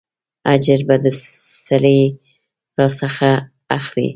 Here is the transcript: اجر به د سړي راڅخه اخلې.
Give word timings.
اجر 0.53 0.79
به 0.87 0.95
د 1.03 1.05
سړي 1.65 2.01
راڅخه 2.77 3.31
اخلې. 3.77 4.07